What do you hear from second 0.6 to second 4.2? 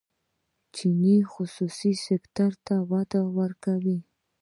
چین خصوصي سکتور ته وده ورکوي.